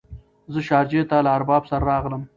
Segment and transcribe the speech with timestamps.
[0.53, 2.21] زه شارجه ته له ارباب سره راغلم.